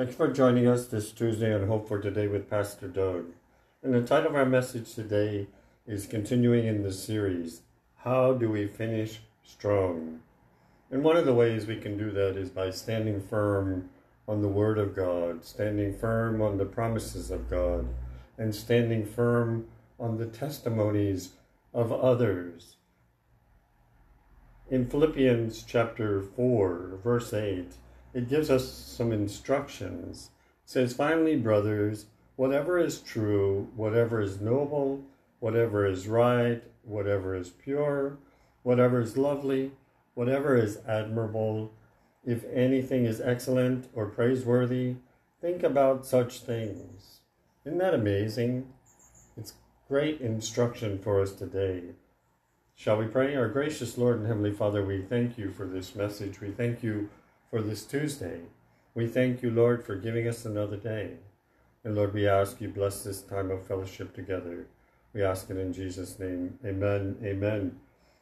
[0.00, 3.34] Thanks for joining us this Tuesday on Hope for Today with Pastor Doug.
[3.82, 5.46] And the title of our message today
[5.86, 7.60] is continuing in the series,
[7.96, 10.20] How Do We Finish Strong?
[10.90, 13.90] And one of the ways we can do that is by standing firm
[14.26, 17.86] on the Word of God, standing firm on the promises of God,
[18.38, 19.66] and standing firm
[19.98, 21.32] on the testimonies
[21.74, 22.76] of others.
[24.70, 27.74] In Philippians chapter 4, verse 8,
[28.12, 30.30] it gives us some instructions.
[30.64, 32.06] It says, Finally, brothers,
[32.36, 35.04] whatever is true, whatever is noble,
[35.38, 38.18] whatever is right, whatever is pure,
[38.62, 39.72] whatever is lovely,
[40.14, 41.72] whatever is admirable,
[42.24, 44.96] if anything is excellent or praiseworthy,
[45.40, 47.20] think about such things.
[47.64, 48.72] Isn't that amazing?
[49.36, 49.54] It's
[49.88, 51.82] great instruction for us today.
[52.74, 53.36] Shall we pray?
[53.36, 56.40] Our gracious Lord and Heavenly Father, we thank you for this message.
[56.40, 57.10] We thank you
[57.50, 58.42] for this Tuesday.
[58.94, 61.14] We thank you, Lord, for giving us another day.
[61.82, 64.66] And Lord, we ask you bless this time of fellowship together.
[65.12, 66.60] We ask it in Jesus' name.
[66.64, 67.16] Amen.
[67.24, 67.80] Amen.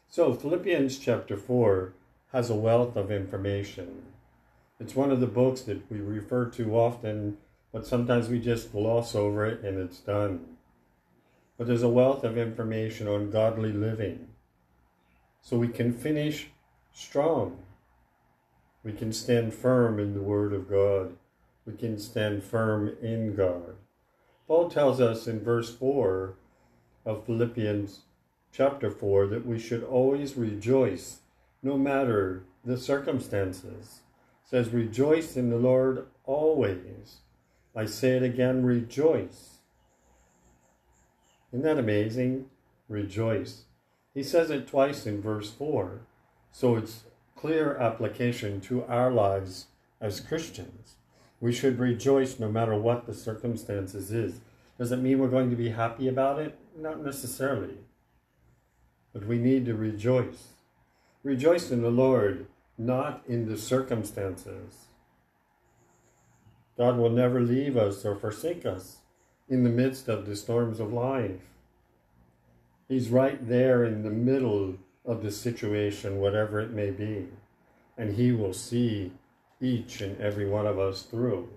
[0.08, 1.92] So, Philippians chapter 4
[2.32, 4.04] has a wealth of information.
[4.80, 7.36] It's one of the books that we refer to often,
[7.70, 10.56] but sometimes we just gloss over it and it's done.
[11.58, 14.28] But there's a wealth of information on godly living.
[15.42, 16.48] So we can finish
[16.94, 17.58] strong.
[18.84, 21.16] We can stand firm in the Word of God.
[21.66, 23.76] We can stand firm in God.
[24.46, 26.34] Paul tells us in verse 4
[27.04, 28.00] of Philippians
[28.52, 31.18] chapter 4 that we should always rejoice
[31.62, 34.00] no matter the circumstances.
[34.44, 37.18] It says, Rejoice in the Lord always.
[37.76, 39.58] I say it again, rejoice.
[41.52, 42.46] Isn't that amazing?
[42.88, 43.64] Rejoice.
[44.14, 46.00] He says it twice in verse 4.
[46.50, 47.04] So it's
[47.38, 49.66] clear application to our lives
[50.00, 50.94] as Christians.
[51.40, 54.40] We should rejoice no matter what the circumstances is.
[54.76, 56.58] Does it mean we're going to be happy about it?
[56.76, 57.78] Not necessarily.
[59.12, 60.48] But we need to rejoice.
[61.22, 62.46] Rejoice in the Lord,
[62.76, 64.86] not in the circumstances.
[66.76, 68.98] God will never leave us or forsake us
[69.48, 71.40] in the midst of the storms of life.
[72.88, 77.26] He's right there in the middle of the situation, whatever it may be,
[77.96, 79.10] and He will see
[79.60, 81.48] each and every one of us through.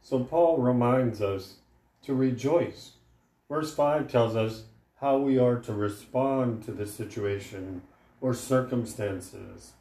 [0.00, 1.56] So Paul reminds us
[2.04, 2.92] to rejoice.
[3.50, 4.62] Verse 5 tells us
[5.00, 7.82] how we are to respond to the situation
[8.20, 9.72] or circumstances.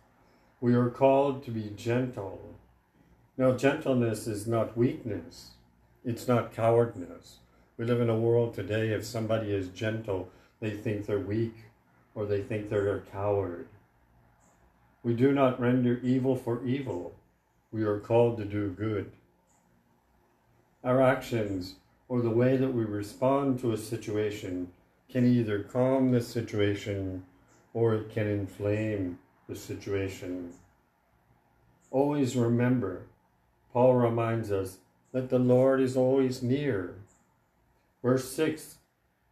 [0.59, 2.55] We are called to be gentle.
[3.37, 5.51] Now, gentleness is not weakness,
[6.03, 7.37] it's not cowardness.
[7.77, 10.29] We live in a world today, if somebody is gentle,
[10.59, 11.55] they think they're weak
[12.13, 13.67] or they think they're a coward.
[15.03, 17.13] We do not render evil for evil.
[17.71, 19.11] We are called to do good.
[20.83, 21.75] Our actions
[22.07, 24.71] or the way that we respond to a situation
[25.09, 27.25] can either calm the situation
[27.73, 30.53] or it can inflame the situation.
[31.91, 33.03] Always remember,
[33.73, 34.77] Paul reminds us
[35.11, 36.95] that the Lord is always near.
[38.01, 38.77] Verse 6,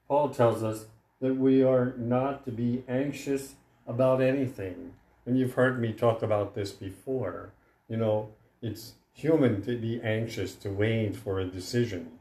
[0.07, 0.85] Paul tells us
[1.23, 3.56] that we are not to be anxious
[3.88, 4.91] about anything.
[5.25, 7.53] And you've heard me talk about this before.
[7.88, 12.12] You know, it's human to be anxious, to wait for a decision,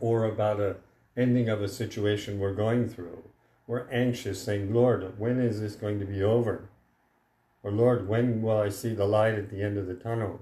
[0.00, 0.76] or about a
[1.14, 3.22] ending of a situation we're going through.
[3.66, 6.70] We're anxious, saying, Lord, when is this going to be over?
[7.62, 10.40] Or, Lord, when will I see the light at the end of the tunnel?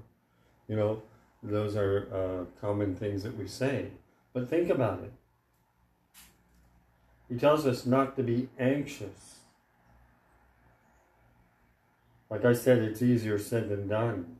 [0.68, 1.02] You know,
[1.42, 3.88] those are uh, common things that we say.
[4.32, 5.12] But think about it.
[7.28, 9.40] He tells us not to be anxious.
[12.30, 14.36] Like I said, it's easier said than done.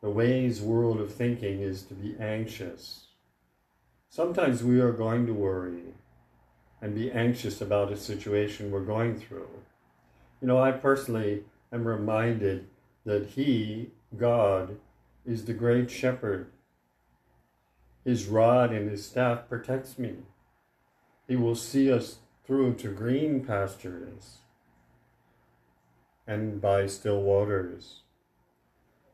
[0.00, 3.06] The ways world of thinking is to be anxious.
[4.10, 5.94] Sometimes we are going to worry
[6.80, 9.48] and be anxious about a situation we're going through.
[10.40, 12.66] You know, I personally am reminded
[13.04, 14.76] that He, God,
[15.24, 16.50] is the great shepherd.
[18.04, 20.16] His rod and His staff protects me.
[21.28, 24.38] He will see us through to green pastures
[26.26, 28.00] and by still waters.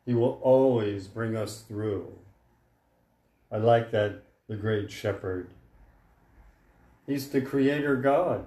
[0.04, 2.18] He will always bring us through.
[3.52, 5.50] I like that the great shepherd.
[7.06, 8.46] He's the creator God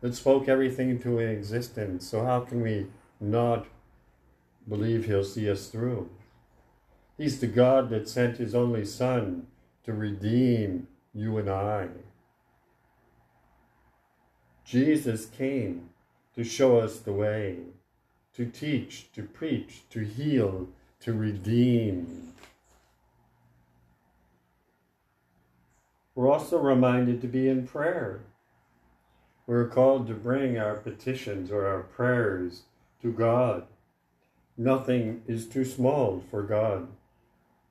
[0.00, 2.06] that spoke everything into existence.
[2.06, 2.86] So how can we
[3.20, 3.66] not
[4.68, 6.10] believe he'll see us through?
[7.16, 9.46] He's the God that sent his only son
[9.84, 11.88] to redeem you and I.
[14.68, 15.88] Jesus came
[16.34, 17.56] to show us the way,
[18.34, 20.68] to teach, to preach, to heal,
[21.00, 22.34] to redeem.
[26.14, 28.20] We're also reminded to be in prayer.
[29.46, 32.64] We're called to bring our petitions or our prayers
[33.00, 33.66] to God.
[34.58, 36.88] Nothing is too small for God.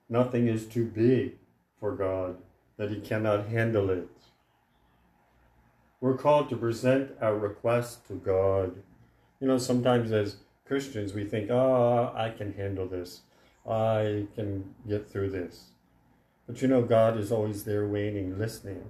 [0.09, 1.33] Nothing is too big
[1.79, 2.37] for God
[2.77, 4.16] that He cannot handle it.
[5.99, 8.75] We're called to present our request to God.
[9.39, 13.21] You know, sometimes as Christians we think, oh, I can handle this.
[13.67, 15.65] I can get through this.
[16.45, 18.83] But you know, God is always there waiting, listening.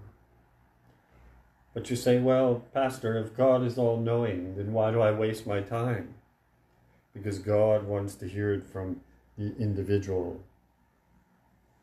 [1.73, 5.47] But you say, well, Pastor, if God is all knowing, then why do I waste
[5.47, 6.15] my time?
[7.13, 9.01] Because God wants to hear it from
[9.37, 10.41] the individual.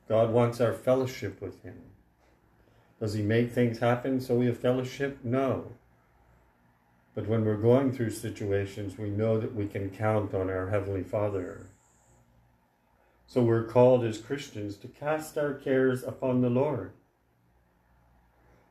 [0.09, 1.81] God wants our fellowship with Him.
[3.01, 5.19] Does He make things happen so we have fellowship?
[5.23, 5.73] No.
[7.15, 11.05] But when we're going through situations, we know that we can count on our Heavenly
[11.05, 11.67] Father.
[13.27, 16.93] So we're called as Christians to cast our cares upon the Lord.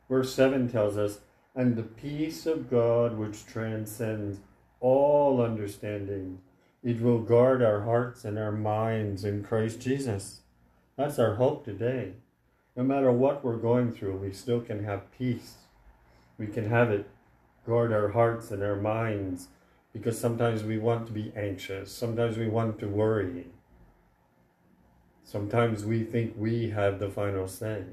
[0.10, 1.20] Verse 7 tells us,
[1.56, 4.40] And the peace of God which transcends
[4.80, 6.40] all understanding,
[6.84, 10.42] it will guard our hearts and our minds in Christ Jesus.
[10.98, 12.14] That's our hope today.
[12.76, 15.56] No matter what we're going through, we still can have peace.
[16.38, 17.08] We can have it
[17.66, 19.48] guard our hearts and our minds
[19.94, 21.92] because sometimes we want to be anxious.
[21.92, 23.46] Sometimes we want to worry.
[25.24, 27.84] Sometimes we think we have the final say.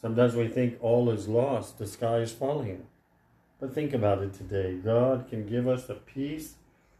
[0.00, 2.86] Sometimes we think all is lost, the sky is falling.
[3.58, 4.74] But think about it today.
[4.74, 6.54] God can give us a peace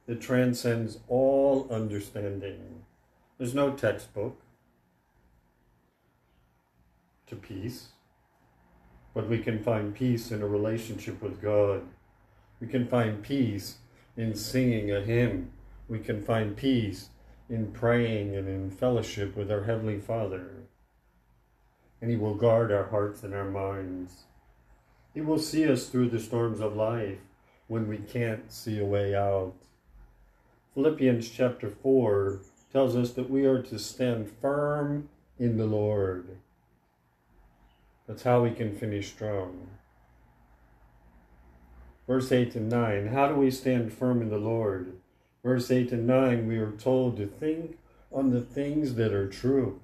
[0.07, 2.85] that transcends all understanding.
[3.37, 4.41] There's no textbook
[7.29, 7.89] to peace,
[9.15, 11.83] but we can find peace in a relationship with God.
[12.61, 13.79] We can find peace
[14.17, 15.53] in singing a hymn.
[15.89, 17.11] We can find peace
[17.49, 20.65] in praying and in fellowship with our Heavenly Father.
[22.01, 24.25] And He will guard our hearts and our minds.
[25.15, 27.19] He will see us through the storms of life
[27.67, 29.55] when we can't see a way out.
[30.75, 32.41] Philippians chapter 4
[32.73, 35.09] tells us that we are to stand firm
[35.39, 36.39] in the Lord.
[38.09, 39.69] That's how we can finish strong.
[42.07, 44.95] Verse 8 and 9 How do we stand firm in the Lord?
[45.45, 47.79] Verse 8 and 9, we are told to think
[48.11, 49.81] on the things that are true.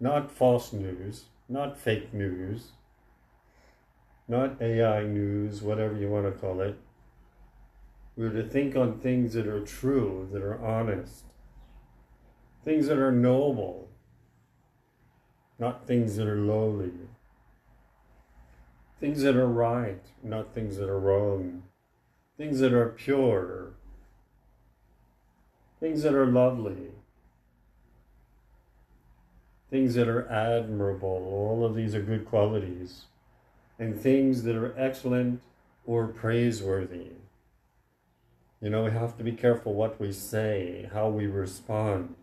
[0.00, 2.72] Not false news, not fake news,
[4.26, 6.76] not AI news, whatever you want to call it.
[8.16, 11.24] We're to think on things that are true, that are honest,
[12.64, 13.89] things that are noble,
[15.60, 16.90] not things that are lowly,
[18.98, 21.62] things that are right, not things that are wrong
[22.40, 23.72] things that are pure,
[25.78, 26.88] things that are lovely,
[29.68, 31.28] things that are admirable.
[31.30, 33.02] All of these are good qualities,
[33.78, 35.42] and things that are excellent
[35.84, 37.08] or praiseworthy.
[38.62, 42.14] You know, we have to be careful what we say, how we respond.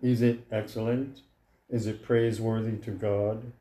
[0.00, 1.22] Is it excellent?
[1.68, 3.52] Is it praiseworthy to God?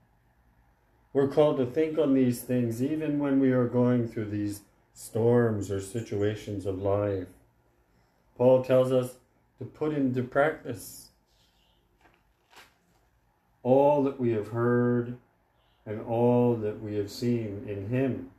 [1.14, 4.62] We're called to think on these things even when we are going through these
[4.94, 7.28] storms or situations of life.
[8.38, 9.16] Paul tells us
[9.60, 11.10] to put into practice
[13.64, 15.18] all that we have heard
[15.86, 18.30] and all that we have seen in him.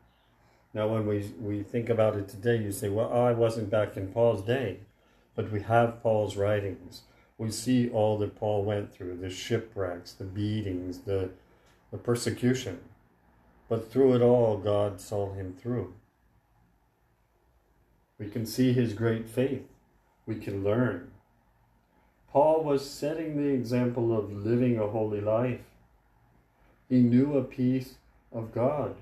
[0.75, 4.08] Now, when we, we think about it today, you say, well, I wasn't back in
[4.08, 4.80] Paul's day,
[5.35, 7.02] but we have Paul's writings.
[7.38, 11.30] We see all that Paul went through the shipwrecks, the beatings, the,
[11.90, 12.80] the persecution.
[13.68, 15.92] But through it all, God saw him through.
[18.18, 19.66] We can see his great faith.
[20.24, 21.10] We can learn.
[22.32, 25.60] Paul was setting the example of living a holy life.
[26.88, 27.94] He knew a peace
[28.32, 28.96] of God.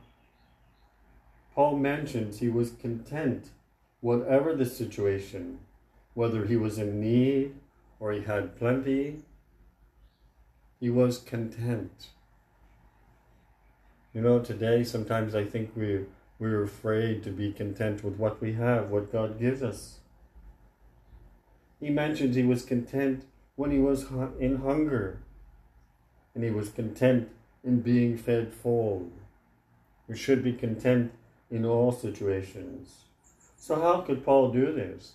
[1.54, 3.50] Paul mentions he was content,
[4.00, 5.60] whatever the situation,
[6.14, 7.54] whether he was in need
[8.04, 9.22] or he had plenty,
[10.78, 12.08] he was content.
[14.12, 16.04] You know, today sometimes I think we
[16.38, 20.00] we're afraid to be content with what we have, what God gives us.
[21.80, 23.24] He mentions he was content
[23.56, 24.04] when he was
[24.38, 25.20] in hunger,
[26.34, 27.30] and he was content
[27.62, 29.10] in being fed full.
[30.08, 31.12] We should be content
[31.50, 33.06] in all situations.
[33.56, 35.12] So, how could Paul do this?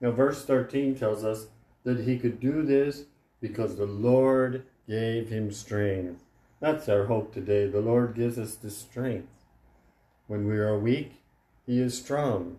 [0.00, 1.48] Now, verse 13 tells us
[1.84, 3.04] that he could do this
[3.40, 6.22] because the Lord gave him strength.
[6.60, 7.66] That's our hope today.
[7.66, 9.28] The Lord gives us the strength.
[10.26, 11.22] When we are weak,
[11.66, 12.58] He is strong.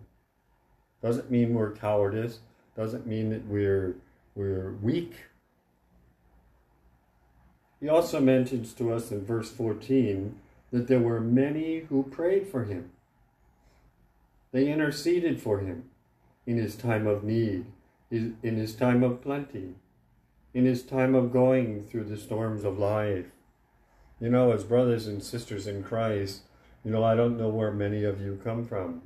[1.01, 2.39] Doesn't mean we're cowardice.
[2.75, 3.95] Doesn't mean that we're
[4.35, 5.13] we're weak.
[7.79, 10.35] He also mentions to us in verse 14
[10.71, 12.91] that there were many who prayed for him.
[14.51, 15.89] They interceded for him
[16.45, 17.65] in his time of need,
[18.11, 19.75] in his time of plenty,
[20.53, 23.27] in his time of going through the storms of life.
[24.19, 26.41] You know, as brothers and sisters in Christ,
[26.83, 29.01] you know, I don't know where many of you come from.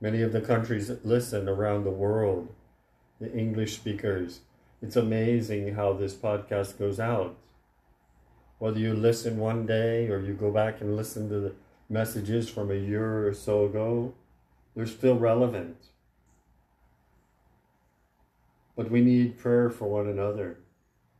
[0.00, 2.54] Many of the countries that listen around the world,
[3.20, 4.40] the English speakers,
[4.82, 7.36] it's amazing how this podcast goes out.
[8.58, 11.54] Whether you listen one day or you go back and listen to the
[11.88, 14.14] messages from a year or so ago,
[14.74, 15.76] they're still relevant.
[18.76, 20.58] But we need prayer for one another.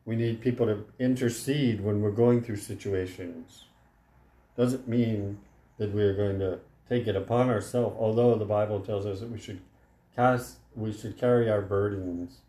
[0.05, 3.65] We need people to intercede when we're going through situations.
[4.57, 5.39] Doesn't mean
[5.79, 9.41] that we're going to take it upon ourselves, although the Bible tells us that we
[9.41, 9.61] should
[10.15, 12.43] cast we should carry our burdens.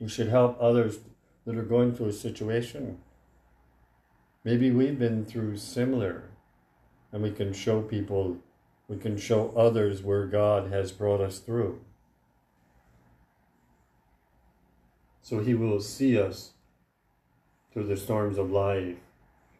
[0.00, 1.00] We should help others
[1.44, 2.98] that are going through a situation.
[4.44, 6.30] Maybe we've been through similar
[7.10, 8.38] and we can show people,
[8.86, 11.80] we can show others where God has brought us through.
[15.28, 16.52] So he will see us
[17.70, 18.96] through the storms of life.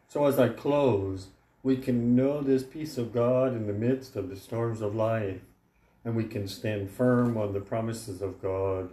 [0.07, 1.27] So as I close,
[1.61, 5.41] we can know this peace of God in the midst of the storms of life,
[6.03, 8.89] and we can stand firm on the promises of God.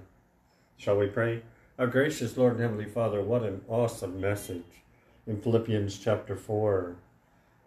[0.76, 1.40] Shall we pray?
[1.78, 4.82] Our gracious Lord and Heavenly Father, what an awesome message
[5.26, 6.96] in Philippians chapter 4.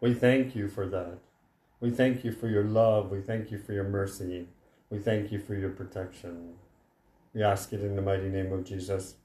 [0.01, 1.17] We thank you for that.
[1.79, 3.09] We thank you for your love.
[3.09, 4.49] We thank you for your mercy.
[4.91, 6.53] We thank you for your protection.
[7.39, 9.15] We ask it in the mighty name of Jesus.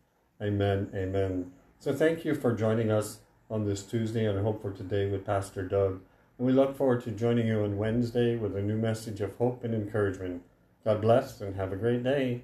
[0.41, 0.89] Amen.
[0.95, 1.51] Amen.
[1.81, 3.19] So thank you for joining us
[3.51, 6.01] on this Tuesday and Hope for Today with Pastor Doug.
[6.39, 9.65] And we look forward to joining you on Wednesday with a new message of hope
[9.65, 10.45] and encouragement.
[10.85, 12.43] God bless and have a great day.